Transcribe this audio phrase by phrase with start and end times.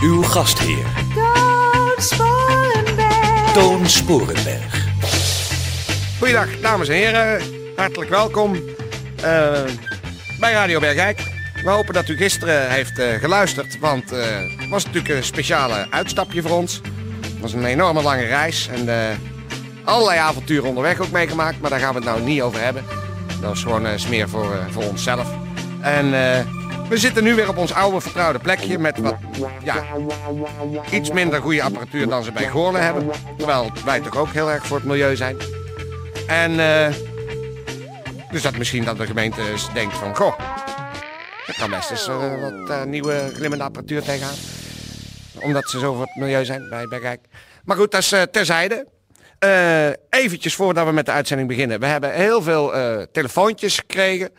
[0.00, 3.52] Uw gastheer, Toon Sporenberg.
[3.52, 4.86] Toon Sporenberg.
[6.18, 7.42] Goeiedag, dames en heren.
[7.76, 8.54] Hartelijk welkom
[9.16, 9.62] eh,
[10.40, 11.22] bij Radio Bergijk.
[11.64, 14.20] We hopen dat u gisteren heeft eh, geluisterd, want eh,
[14.58, 16.80] het was natuurlijk een speciale uitstapje voor ons.
[17.20, 19.16] Het was een enorme lange reis en eh,
[19.84, 22.84] allerlei avonturen onderweg ook meegemaakt, maar daar gaan we het nou niet over hebben.
[23.40, 25.28] Dat is gewoon smeer voor, eh, voor onszelf.
[25.80, 26.44] En eh,
[26.90, 29.16] we zitten nu weer op ons oude vertrouwde plekje met wat,
[29.62, 29.84] ja,
[30.90, 33.10] iets minder goede apparatuur dan ze bij Goorlen hebben.
[33.36, 35.36] Terwijl wij toch ook heel erg voor het milieu zijn.
[36.26, 36.94] En eh,
[38.30, 39.40] dus dat misschien dat de gemeente
[39.74, 40.16] denkt van...
[40.16, 40.38] Goh,
[41.46, 44.34] er kan best eens eh, wat eh, nieuwe glimmende apparatuur tegenaan.
[45.40, 47.20] Omdat ze zo voor het milieu zijn bij Bergijk.
[47.64, 48.86] Maar goed, dat is terzijde.
[50.10, 51.80] Eventjes voordat we met de uitzending beginnen.
[51.80, 52.72] We hebben heel veel
[53.12, 54.30] telefoontjes gekregen.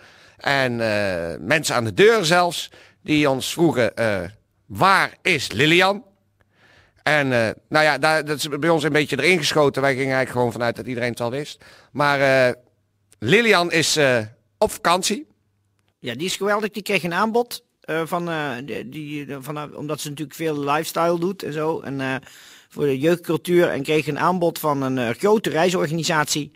[0.42, 2.72] En eh, mensen aan de deur zelfs.
[3.04, 4.22] Die ons vroegen, eh,
[4.66, 6.04] waar is Lilian?
[7.04, 9.82] En eh, nou ja, daar, dat is bij ons een beetje erin geschoten.
[9.82, 11.64] Wij gingen eigenlijk gewoon vanuit dat iedereen het al wist.
[11.92, 12.56] Maar
[13.20, 14.00] Lilian is
[14.58, 15.28] op vakantie.
[16.00, 16.70] Ja, die is geweldig.
[16.70, 17.64] Die kreeg een aanbod.
[17.86, 18.30] van,
[18.86, 21.80] die, van, omdat ze natuurlijk veel lifestyle doet en zo.
[21.80, 22.22] En
[22.70, 23.70] voor de jeugdcultuur.
[23.70, 26.52] En kreeg een aanbod van een grote reisorganisatie.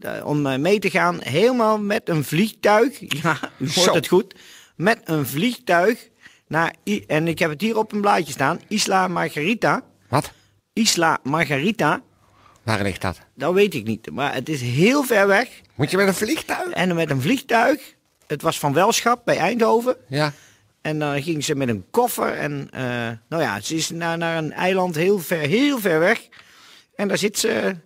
[0.00, 1.18] Eh, om eh, mee te gaan.
[1.22, 2.98] Helemaal met een vliegtuig.
[3.22, 3.94] Ja, u hoort Zo.
[3.94, 4.34] het goed.
[4.76, 6.08] Met een vliegtuig.
[6.48, 8.60] Naar, I- en ik heb het hier op een blaadje staan.
[8.68, 9.82] Isla Margarita.
[10.08, 10.32] Wat?
[10.72, 12.02] Isla Margarita.
[12.62, 13.18] Waar ligt dat?
[13.34, 14.10] Dat weet ik niet.
[14.10, 15.48] Maar het is heel ver weg.
[15.74, 16.68] Moet je met een vliegtuig?
[16.70, 17.94] En met een vliegtuig.
[18.26, 19.96] Het was van Welschap bij Eindhoven.
[20.08, 20.32] Ja.
[20.80, 22.32] En dan ging ze met een koffer.
[22.34, 22.82] En eh,
[23.28, 26.28] nou ja, ze is naar, naar een eiland heel ver, heel ver weg.
[26.94, 27.76] En daar zit ze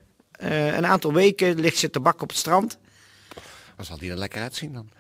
[0.43, 2.79] eh, een aantal weken, ligt ze te bakken op het strand.
[3.77, 4.91] Waar zal die er lekker uitzien dan?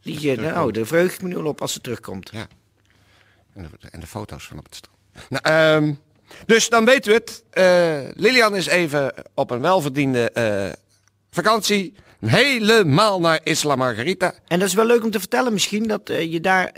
[0.00, 2.30] Die, nou, daar verheug ik me nu op als ze terugkomt.
[2.32, 2.46] Ja.
[3.54, 4.94] En de, en de foto's van op het strand.
[5.28, 5.94] Nou, ehm,
[6.46, 7.44] dus dan weten we het.
[7.50, 10.30] Eh, Lilian is even op een welverdiende
[11.30, 11.94] vakantie.
[12.20, 14.34] Helemaal naar Isla Margarita.
[14.46, 16.72] En dat is wel leuk om te vertellen misschien, dat je daar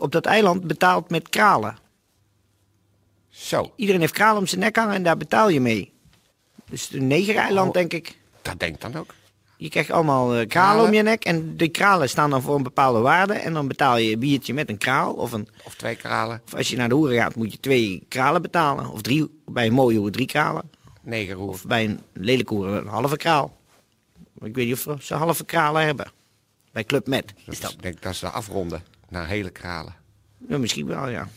[0.00, 1.78] op dat eiland betaalt met kralen.
[3.28, 5.97] Zo, Iedereen heeft kralen om zijn nek hangen en daar betaal je mee.
[6.68, 7.74] Dus een negereiland, Oh.
[7.74, 8.18] denk ik.
[8.42, 9.14] dat denkt dan ook.
[9.56, 11.24] Je krijgt allemaal eh, kralen, om je nek.
[11.24, 13.32] En de kralen staan dan voor een bepaalde waarde.
[13.34, 15.12] En dan betaal je een biertje met een kraal.
[15.14, 18.04] Of, een, Of twee kralen, of als je naar de hoeren gaat, moet je twee
[18.08, 18.90] kralen betalen.
[18.90, 20.70] Of drie, bij een mooie hoer drie kralen.
[21.02, 21.48] negen roer.
[21.48, 23.56] Of bij een lelijke hoer een halve kraal.
[24.40, 26.10] Ik weet niet of ze halve kralen hebben.
[26.72, 27.72] Bij Club Med is dat.
[27.72, 29.94] Ik denk dat ze afronden naar hele kralen.
[30.48, 31.28] Ja, misschien wel, ja.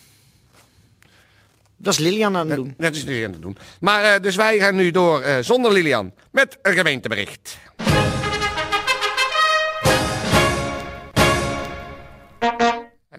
[1.82, 2.74] Dat is Lilian aan het doen.
[2.78, 3.58] Dat is nu aan het doen.
[3.80, 7.58] Maar eh, dus wij gaan nu door eh, zonder Lilian met een gemeentebericht.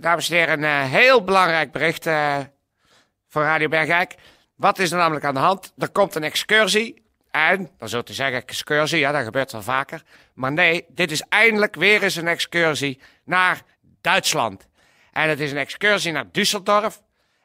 [0.03, 2.39] Dames en heren, een eh, heel belangrijk bericht eh,
[3.29, 4.15] voor Radio Bergijk.
[4.57, 5.73] Wat is er namelijk aan de hand?
[5.79, 7.03] Er komt een excursie.
[7.31, 10.03] En, dan zult u zeggen, excursie, ja, dat gebeurt wel vaker.
[10.35, 13.63] Maar nee, dit is eindelijk weer eens een excursie naar
[14.01, 14.67] Duitsland.
[15.13, 17.01] En het is een excursie naar Düsseldorf.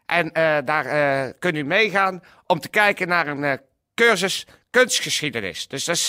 [0.08, 3.54] En eh, daar eh kunt u meegaan om te kijken naar een eh,
[3.96, 5.68] cursus kunstgeschiedenis.
[5.68, 6.08] Dus dat is,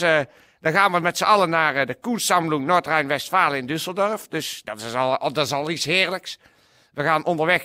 [0.60, 4.28] dan gaan we met z'n allen naar de Koensammlung Noord-Rijn-Westfalen in Düsseldorf.
[4.28, 6.38] Dus dat is, al, dat is al iets heerlijks.
[6.92, 7.64] We gaan onderweg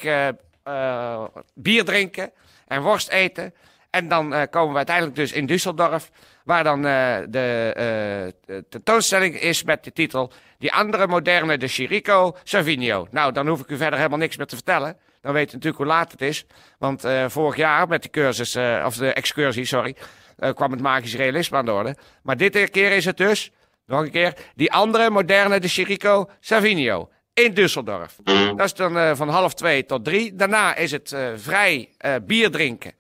[1.54, 2.32] bier drinken
[2.68, 3.54] en worst eten.
[3.90, 6.10] En dan komen we uiteindelijk dus in Düsseldorf,
[6.44, 8.36] waar dan de
[8.70, 13.08] tentoonstelling is met de titel Die andere moderne de Chirico Savigno.
[13.12, 14.98] Nou, dan hoef ik u verder helemaal niks meer te vertellen.
[15.24, 16.46] Dan weet u natuurlijk hoe laat het is.
[16.78, 19.96] Want eh, vorig jaar met de cursus, eh, of de excursie, sorry,
[20.38, 21.96] eh, kwam het magisch realisme aan de orde.
[22.24, 23.52] Maar dit keer is het dus,
[23.86, 27.10] nog een keer, die andere moderne de Chirico Savigno.
[27.34, 28.16] In Düsseldorf.
[28.56, 30.36] Dat is dan van half twee tot drie.
[30.36, 31.90] Daarna is het vrij
[32.24, 32.94] bier drinken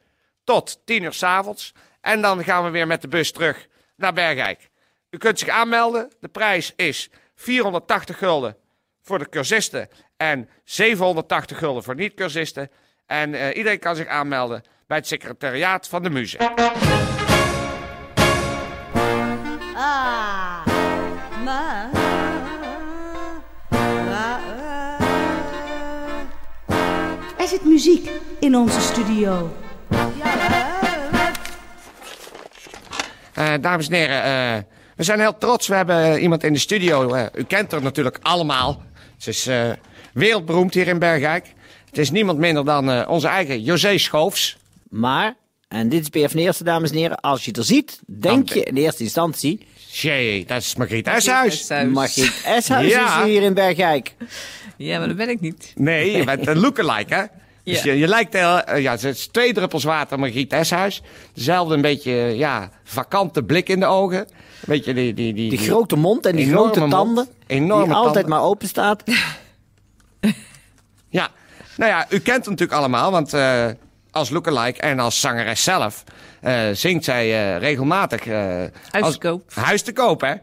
[0.44, 1.74] tot tien uur s'avonds.
[2.02, 4.70] En dan gaan we weer met de bus terug naar Bergijk.
[5.10, 6.12] U kunt zich aanmelden.
[6.20, 8.58] De prijs is 480 gulden
[9.04, 12.70] voor de cursisten en 780 gulden voor niet-cursisten.
[13.06, 16.38] En eh, iedereen kan zich aanmelden bij het secretariaat van de muze.
[19.76, 20.66] Ah,
[21.44, 21.90] ma,
[27.38, 28.10] Er zit muziek
[28.40, 29.56] in onze studio.
[33.34, 34.64] Eh, dames en heren, eh,
[34.96, 35.68] we zijn heel trots.
[35.68, 37.28] We hebben iemand in de studio.
[37.36, 38.82] u kent haar natuurlijk allemaal.
[39.24, 39.72] Ze is eh,
[40.14, 41.54] wereldberoemd hier in Bergijk.
[41.86, 44.58] Het is niemand minder dan eh, onze eigen José Schoofs.
[44.90, 45.36] Maar,
[45.68, 48.58] en dit is BF eerste, dames en heren, als je het er ziet, denk Dan-
[48.58, 51.68] je in eerste instantie, Jee, dat is Margriet Eshuis.
[51.92, 53.20] Margriet Eshuis Ja.
[53.24, 54.16] is hier in Bergijk.
[54.78, 55.72] Ja, maar dat ben ik niet.
[55.75, 57.24] Nee, je bent een lookalike, hè?
[57.63, 57.92] Dus Ja.
[57.92, 61.01] je, je lijkt heel, eh, ja, het is twee druppels water Margriet Eshuis.
[61.33, 64.19] Dezelfde een beetje, eh, ja, vakante blik in de ogen.
[64.19, 64.27] Een
[64.65, 65.13] beetje die...
[65.13, 66.92] Die, die, Die grote mond en die grote mond.
[66.92, 68.30] tanden, Enorme die altijd tanden.
[68.31, 69.04] maar open staat.
[71.10, 71.30] Ja,
[71.77, 73.65] nou ja, u kent hem natuurlijk allemaal, want eh,
[74.12, 76.04] als lookalike en als zangeres zelf
[76.42, 78.25] eh, zingt zij eh, regelmatig.
[78.27, 78.38] eh,
[78.92, 79.44] Huis als- te koop.
[79.54, 80.33] Huis te koop, hè?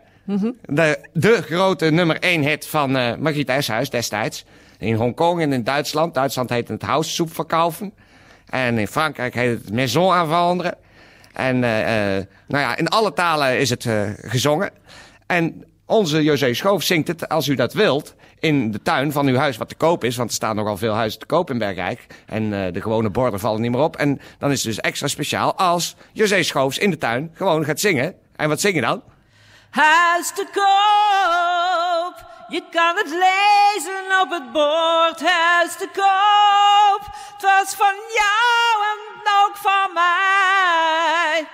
[0.64, 4.44] De, de grote nummer één hit van eh Margriet destijds.
[4.78, 6.14] In Hongkong en in Duitsland.
[6.14, 7.92] Duitsland heet het Haussoep verkaufen.
[8.46, 10.74] En in Frankrijk heet het Maison à Vendre.
[11.32, 13.88] En eh, nou ja, in alle talen is het
[14.20, 14.70] gezongen.
[15.26, 19.36] En onze José Schoof zingt het, als u dat wilt, in de tuin van uw
[19.36, 20.16] huis wat te koop is.
[20.16, 22.06] Want er staan nogal veel huizen te koop in Bergijk.
[22.26, 23.96] En eh, de gewone borden vallen niet meer op.
[23.96, 27.80] En dan is het dus extra speciaal als José Schoofs in de tuin gewoon gaat
[27.80, 28.14] zingen.
[28.36, 29.02] En wat zing je dan?
[29.70, 32.14] Huis te koop.
[32.48, 35.28] Je kan het lezen op het bord.
[35.28, 37.06] Huis te koop.
[37.32, 41.48] Het was van jou en ook van mij.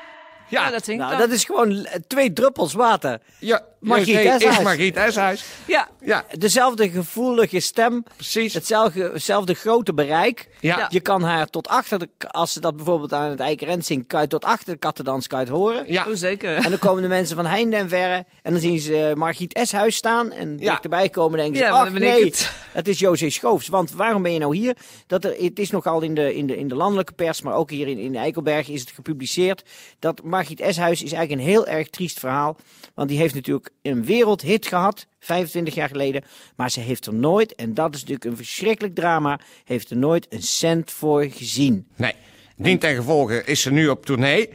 [0.49, 3.21] Ja, dat Nou, dat is gewoon twee druppels water.
[3.39, 4.45] Ja, Margriet Eshuis.
[4.59, 5.45] is Margriet Eshuis.
[5.67, 5.89] Ja.
[6.01, 8.55] Ja, Dezelfde gevoelige stem, precies.
[8.55, 10.49] hetzelfde, hetzelfde grote bereik.
[10.61, 10.87] Ja.
[10.91, 14.21] Je kan haar tot achter, de, als ze dat bijvoorbeeld aan het Eikerent zingt, kan
[14.21, 15.93] je tot achter de kattendans kan je het horen.
[15.93, 16.55] Ja, Oh, zeker.
[16.57, 19.53] En dan komen de mensen van heinde en verre en dan zien ze eh, Margriet
[19.55, 20.71] Eshuis staan en Ja.
[20.71, 23.69] dichterbij komen en denken ze, ach nee, het." het is José Schoofs.
[23.69, 24.77] Want waarom ben je nou hier?
[25.07, 27.71] Dat er, het is nogal in de, in, de, in de landelijke pers, maar ook
[27.71, 29.63] hier in, in Eikelberg is het gepubliceerd,
[29.99, 32.57] dat Margriet Eshuis is eigenlijk een heel erg triest verhaal.
[32.95, 36.25] Want die heeft natuurlijk een wereldhit gehad, 25 jaar geleden.
[36.57, 40.27] Maar ze heeft er nooit, en dat is natuurlijk een verschrikkelijk drama, heeft er nooit
[40.29, 41.87] een cent voor gezien.
[41.97, 42.15] nee.
[42.59, 44.49] Dien ten gevolge is ze nu op tournee.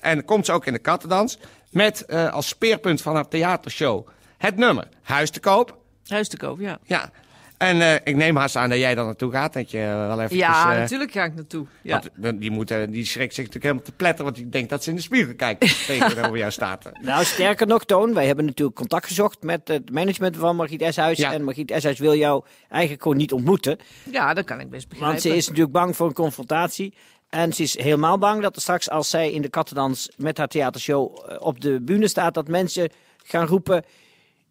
[0.00, 1.38] En komt ze ook in de kattendans.
[1.70, 5.78] Met eh, als speerpunt van haar theatershow het nummer Huis te koop.
[6.06, 6.78] Huis te koop, ja.
[6.82, 7.10] Ja.
[7.58, 9.52] En eh, ik neem haast aan dat jij daar naartoe gaat.
[9.52, 10.36] Dat je eh, wel even.
[10.36, 11.66] Ja, natuurlijk ga ik naartoe.
[11.82, 12.02] Ja.
[12.34, 14.24] die, moet, eh, die schrikt zich natuurlijk helemaal te pletten.
[14.24, 15.60] Want die denkt dat ze in de spiegel kijkt.
[15.86, 16.90] tegenover jou staat.
[17.00, 21.18] Nou, sterker nog, Toon, wij hebben natuurlijk contact gezocht met het management van Margriet Eshuis.
[21.18, 21.32] Ja.
[21.32, 23.78] En Margriet Eshuis wil jou eigenlijk gewoon niet ontmoeten.
[24.10, 25.10] ja, dat kan ik best begrijpen.
[25.10, 26.94] Want ze is natuurlijk bang voor een confrontatie.
[27.28, 30.48] En ze is helemaal bang dat er straks, als zij in de kattendans met haar
[30.48, 32.90] theatershow eh, op de bühne staat, dat mensen
[33.24, 33.84] gaan roepen...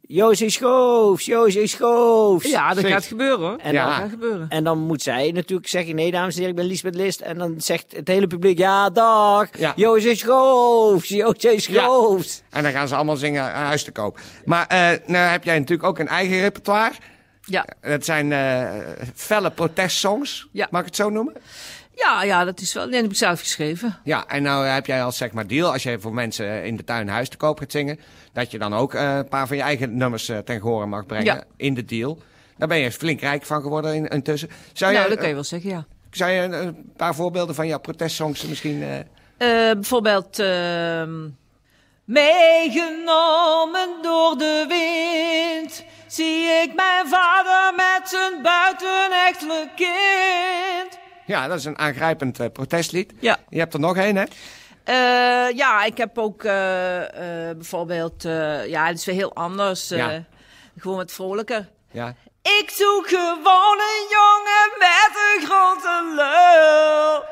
[0.07, 2.49] Jozef Schoofs, Jozef Schoofs.
[2.49, 2.91] Ja, dat Zeker.
[2.91, 3.57] gaat gebeuren hoor.
[3.57, 4.45] En ja, dan- dat gaat gebeuren.
[4.49, 7.19] En dan moet zij natuurlijk zeggen, nee dames en heren, ik ben Lisbeth List.
[7.21, 9.73] En dan zegt het hele publiek, ja dag, Ja.
[9.75, 12.41] Jozef Schoofs, Jozef Schoofs.
[12.49, 14.19] En dan gaan ze allemaal zingen eh, Huis te koop.
[14.45, 16.91] Maar eh, nou heb jij natuurlijk ook een eigen repertoire.
[17.49, 17.65] Ja.
[17.81, 18.65] Dat zijn eh
[19.15, 20.47] felle protestsongs.
[20.51, 20.67] Ja.
[20.71, 21.33] Mag ik het zo noemen?
[21.95, 22.83] Ja, ja, dat is wel.
[22.83, 23.97] Nee, dat heb ik zelf geschreven.
[24.03, 26.83] Ja, en nou heb jij als zeg maar deal, als jij voor mensen in de
[26.83, 27.99] tuin huis te koop gaat zingen,
[28.33, 31.05] dat je dan ook eh, een paar van je eigen nummers eh, ten gehore mag
[31.05, 31.43] brengen Ja.
[31.57, 32.21] in de deal.
[32.57, 34.49] Daar ben je flink rijk van geworden in, intussen.
[34.73, 35.85] Zou je, nou, dat kan je eh, wel zeggen, ja.
[36.11, 38.83] zou je een, een paar voorbeelden van jouw protestsongs misschien...
[38.83, 38.99] eh,
[39.69, 40.39] Eh, bijvoorbeeld.
[40.39, 41.27] ehm,
[42.05, 45.83] Meegenomen door de wind.
[46.07, 50.99] Zie ik mijn vader met zijn buitenechtelijk kind.
[51.25, 53.13] ja, dat is een aangrijpend eh, protestlied.
[53.19, 53.37] Ja.
[53.49, 54.23] Je hebt er nog één, hè?
[54.83, 56.53] Eh, ja, ik heb ook eh,
[57.55, 58.23] bijvoorbeeld.
[58.67, 59.89] ja, het is weer heel anders.
[59.89, 60.23] Ja.
[60.77, 61.69] Gewoon wat vrolijker.
[61.91, 62.15] Ja.
[62.41, 67.23] Ik zoek gewoon een jongen met een grote lul.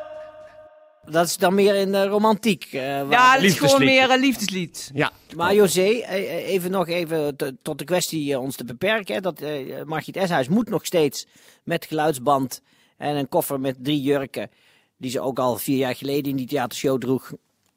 [1.10, 2.64] Dat is dan meer in de romantiek.
[2.72, 4.92] eh, Ja, het is gewoon meer een liefdeslied.
[4.94, 5.12] Ja.
[5.36, 9.16] Maar José, eh, eh, even nog even tot de kwestie eh, ons te beperken.
[9.16, 11.26] hè, Dat eh Margriet Eshuis moet nog steeds
[11.64, 12.62] met geluidsband
[12.98, 14.50] en een koffer met drie jurken.
[14.98, 17.32] Die ze ook al vier jaar geleden in die theatershow droeg.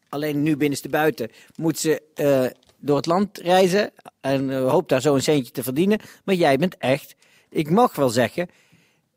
[0.08, 2.44] Alleen nu binnenste buiten moet ze eh,
[2.80, 3.90] door het land reizen.
[4.20, 6.00] En eh, hoopt daar zo een centje te verdienen.
[6.24, 7.14] Maar jij bent echt,
[7.50, 8.48] ik mag wel zeggen,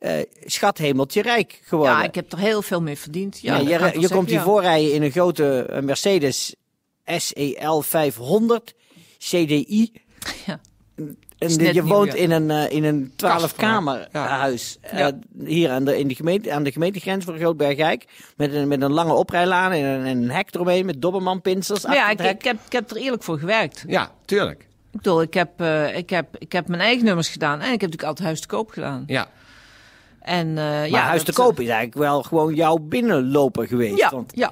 [0.02, 1.96] eh schat hemeltje rijk geworden.
[1.98, 3.40] Ja, ik heb er heel veel mee verdiend.
[3.40, 6.56] Ja, Ja, je, je komt hier zeggen, voorrijden in een grote eh, Mercedes
[7.06, 8.74] SEL 500
[9.18, 9.92] CDI.
[10.46, 10.60] Ja.
[11.38, 12.18] En de- je nieuw, woont ja.
[12.18, 14.28] in een, eh, in een 12 kamer Ja.
[14.28, 14.78] huis.
[14.92, 15.12] Ja.
[15.46, 18.06] hier aan de, in de gemeente, aan de gemeentegrens van Grootbergijk.
[18.38, 21.82] Met een, met een lange oprijlaan en een, en een hek eromheen met dobbermanpinsels.
[21.82, 23.84] Ja, ik, heb, ik heb er eerlijk voor gewerkt.
[23.88, 24.62] ja, tuurlijk.
[24.92, 27.54] Ik bedoel, ik heb, eh, ik, heb, ik heb mijn eigen nummers gedaan.
[27.60, 29.04] En ik heb natuurlijk altijd huis te koop gedaan.
[29.08, 29.30] Ja.
[30.22, 33.98] En, eh, Maar ja, Huis te dat, Koop is eigenlijk wel gewoon jouw binnenloper geweest.
[33.98, 34.52] Ja, Want, ja.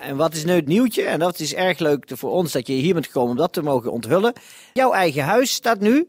[0.00, 1.02] en wat is nu het nieuwtje?
[1.02, 3.62] En dat is erg leuk voor ons dat je hier bent gekomen om dat te
[3.62, 4.32] mogen onthullen.
[4.72, 6.08] Jouw eigen huis staat nu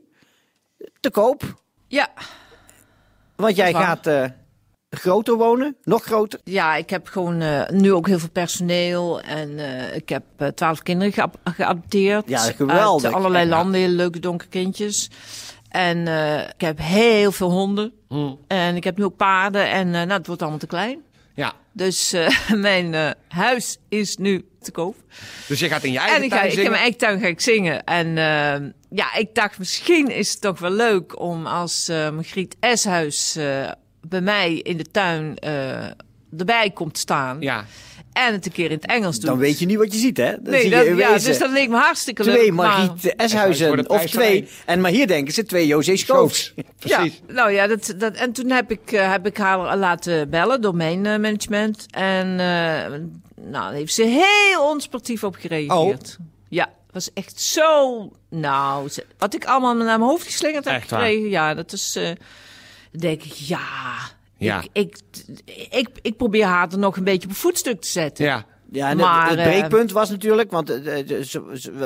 [1.00, 1.44] te koop.
[1.88, 2.10] ja.
[3.36, 4.26] Want jij gaat eh,
[4.90, 6.40] groter wonen, nog groter.
[6.44, 9.22] Ja, ik heb gewoon eh, nu ook heel veel personeel.
[9.22, 12.30] En eh, ik heb eh, twaalf kinderen geadopteerd.
[12.30, 13.06] Ja, geweldig.
[13.06, 15.10] Uit allerlei landen, hele leuke donkere kindjes.
[15.70, 17.92] En eh, ik heb heel veel honden.
[18.08, 18.40] Hmm.
[18.48, 19.70] En ik heb nu ook paarden.
[19.70, 21.00] En eh, nou, het wordt allemaal te klein.
[21.34, 21.54] Ja.
[21.72, 24.96] Dus eh, mijn huis is nu te koop.
[25.48, 26.72] Dus je gaat in je eigen En ik, ga, tuin ik in zingen?
[26.72, 27.84] mijn eigen tuin ga ik zingen.
[27.84, 32.56] En eh, ja, ik dacht misschien is het toch wel leuk om als eh Margriet
[32.60, 33.38] Eshuis
[34.02, 35.38] bij mij in de tuin
[36.38, 37.38] erbij komt staan.
[37.42, 37.66] Ja.
[38.14, 39.26] En het een keer in het Engels doet.
[39.30, 40.32] Dan weet je niet wat je ziet, hè?
[40.42, 42.52] Dan Nee, zie dat, ja, dus dat leek me hartstikke twee leuk.
[42.54, 44.48] Margriet voor de Eshuizen of twee.
[44.66, 46.54] En maar hier denken ze twee José Schoofs.
[46.80, 47.22] Precies.
[47.28, 50.62] Ja, nou ja, dat, dat, en toen heb ik, eh, heb ik haar laten bellen
[50.62, 51.86] door mijn eh, management.
[51.90, 52.90] En eh,
[53.42, 56.18] nou, daar heeft ze heel onsportief op gereageerd.
[56.20, 56.26] Oh.
[56.50, 58.12] Ja, was echt zo...
[58.30, 61.00] Nou, wat ik allemaal naar mijn hoofd geslingerd heb Echt waar?
[61.00, 61.30] gekregen.
[61.30, 61.96] Ja, dat is...
[61.96, 62.10] eh,
[62.92, 63.62] denk ik, ja...
[64.40, 64.62] Ja.
[64.62, 64.98] Ik, ik,
[65.70, 68.26] ik, ik probeer haar er nog een beetje op een voetstuk te zetten.
[68.26, 68.46] Ja.
[68.72, 71.26] Ja, en Maar, het, het eh, breekpunt was natuurlijk, want eh, eh,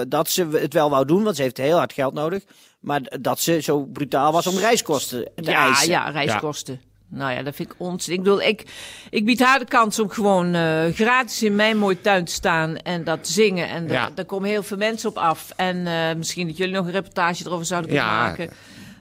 [0.07, 2.43] dat ze het wel wou doen, want ze heeft heel hard geld nodig.
[2.79, 5.89] Maar dat ze zo brutaal was om reiskosten te ja, eisen.
[5.89, 6.81] ja, reiskosten.
[7.07, 8.13] Nou ja, dat vind ik onzin.
[8.13, 8.63] Ik bedoel, ik,
[9.09, 12.77] ik bied haar de kans om gewoon eh, gratis in mijn mooie tuin te staan
[12.77, 13.69] en dat te zingen.
[13.69, 14.09] En Ja.
[14.15, 15.51] daar komen heel veel mensen op af.
[15.55, 18.15] En eh, misschien dat jullie nog een reportage erover zouden kunnen Ja.
[18.27, 18.49] maken.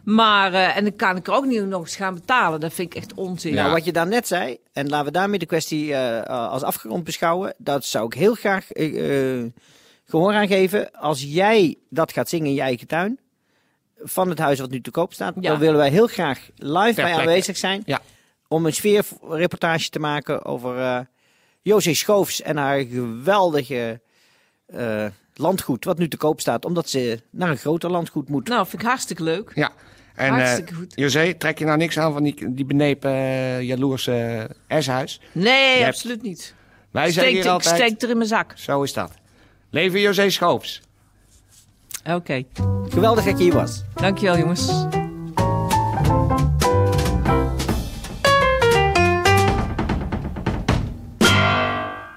[0.04, 2.60] Maar, eh, en dan kan ik er ook niet nog eens gaan betalen.
[2.60, 3.54] Dat vind ik echt onzin.
[3.54, 7.04] Nou, wat je daarnet zei, en laten we daarmee de kwestie eh, eh, als afgerond
[7.04, 7.54] beschouwen.
[7.58, 9.46] Dat zou ik heel graag eh, eh,
[10.04, 10.92] gehoor aan geven.
[10.92, 13.18] Als jij dat gaat zingen in je eigen tuin,
[14.04, 15.50] van het huis wat nu te koop staat, Ja.
[15.50, 17.82] dan willen wij heel graag live bij aanwezig zijn.
[17.86, 18.00] Ja.
[18.48, 21.00] Om een sfeerreportage te maken over eh
[21.64, 24.00] José Schoofs en haar geweldige
[24.66, 26.64] eh, landgoed wat nu te koop staat.
[26.64, 28.48] Omdat ze naar een groter landgoed moet.
[28.48, 29.52] Nou, vind ik hartstikke leuk.
[29.54, 29.72] Ja.
[30.14, 30.92] En Hartstikke eh, goed.
[30.94, 35.20] José, trek je nou niks aan van die, die benepen uh, jaloerse uh, S-huis?
[35.32, 36.54] Nee, absoluut niet.
[36.90, 38.52] Wij Ik steek, hier ik altijd, steek er in mijn zak.
[38.56, 39.12] zo is dat.
[39.70, 40.80] Leven José Schoops.
[42.10, 42.44] Oké.
[42.88, 43.82] Geweldig dat je hier was.
[43.94, 44.66] Dankjewel, jongens.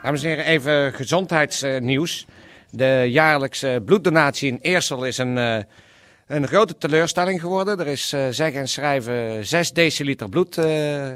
[0.04, 2.26] Dames en heren, even gezondheidsnieuws.
[2.76, 5.58] De jaarlijkse bloeddonatie in Eersel is een, eh,
[6.28, 7.80] een grote teleurstelling geworden.
[7.80, 11.14] Er is eh zeg en schrijven 6 deciliter bloed eh,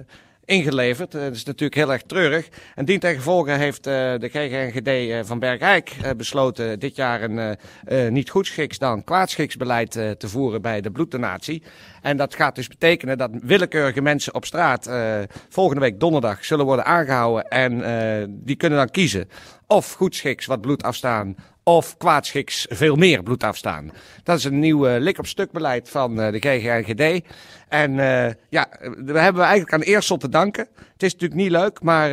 [0.50, 1.15] ingeleverd.
[1.15, 2.48] Eh, dat is natuurlijk heel erg treurig.
[2.75, 7.22] En dien ten gevolge heeft eh, de GGNGD eh, van Bergijk eh, besloten dit jaar
[7.22, 11.63] een eh, eh, niet goedschiks dan kwaadschiksbeleid eh, te voeren bij de bloeddonatie.
[12.01, 16.65] En dat gaat dus betekenen dat willekeurige mensen op straat eh, volgende week donderdag zullen
[16.65, 17.48] worden aangehouden.
[17.48, 19.29] En eh, die kunnen dan kiezen
[19.68, 21.36] of goedschiks wat bloed afstaan
[21.70, 23.92] of kwaadschiks veel meer bloed afstaan.
[24.24, 27.26] Dat is een nieuw eh, lik-op-stuk beleid van eh, de GGNGD.
[27.68, 30.68] En eh, ja, we hebben eigenlijk aan Eersel te danken.
[30.94, 32.10] Het is natuurlijk niet leuk, maar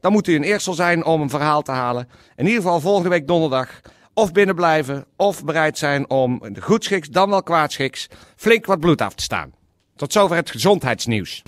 [0.00, 2.08] dan moet u in Eersel zijn om een verhaal te halen.
[2.36, 3.80] In ieder geval volgende week donderdag
[4.14, 9.14] of binnen blijven of bereid zijn om goedschiks, dan wel kwaadschiks, flink wat bloed af
[9.14, 9.52] te staan.
[9.96, 11.42] Tot zover het gezondheidsnieuws.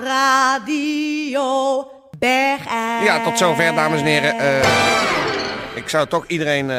[0.00, 1.93] Radio
[3.04, 4.38] Ja, tot zover, dames en heren.
[4.38, 4.68] Eh,
[5.74, 6.76] ik zou toch iedereen eh,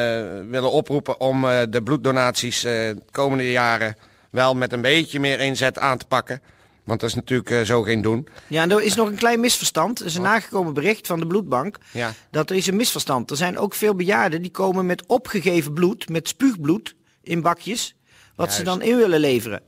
[0.50, 3.96] willen oproepen om eh, de bloeddonaties eh, de komende jaren
[4.30, 6.42] wel met een beetje meer inzet aan te pakken.
[6.84, 8.28] Want dat is natuurlijk eh, zo geen doen.
[8.48, 10.00] Ja, en er is nog een klein misverstand.
[10.00, 11.78] Er is een nagekomen bericht van de bloedbank.
[11.92, 12.14] Ja.
[12.32, 13.32] Dat er is een misverstand.
[13.32, 17.96] Er zijn ook veel bejaarden die komen met opgegeven bloed, met spuugbloed in bakjes.
[18.36, 19.62] Wat ze dan in willen leveren.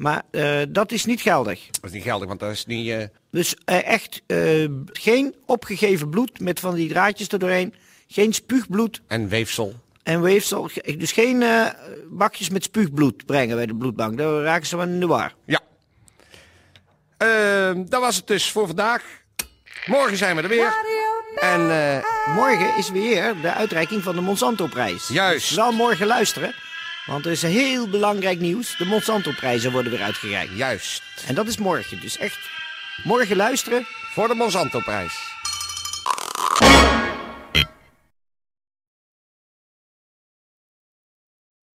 [0.00, 1.66] Maar eh, dat is niet geldig.
[1.70, 2.88] Dat is niet geldig, want dat is niet...
[2.90, 7.74] eh, Dus eh, echt eh, geen opgegeven bloed met van die draadjes er doorheen.
[8.08, 9.74] Geen spuugbloed en weefsel.
[10.02, 10.70] en weefsel.
[10.96, 11.66] Dus geen eh,
[12.10, 14.18] bakjes met spuugbloed brengen bij de bloedbank.
[14.18, 15.34] Daar raken ze wel in de war.
[15.44, 15.60] Ja.
[17.16, 19.02] Eh, dat was het dus voor vandaag.
[19.86, 20.72] Morgen zijn we er weer.
[21.40, 22.04] En eh,
[22.34, 25.08] Morgen is weer de uitreiking van de Monsanto-prijs.
[25.08, 25.48] Juist.
[25.48, 26.54] Dus wel morgen luisteren.
[27.10, 28.76] Want er is heel belangrijk nieuws.
[28.76, 30.56] De Monsanto-prijzen worden weer uitgereikt.
[30.56, 31.02] juist.
[31.26, 32.00] En dat is morgen.
[32.00, 32.38] Dus echt
[33.04, 33.86] morgen luisteren.
[34.12, 35.39] Voor de Monsanto-prijs.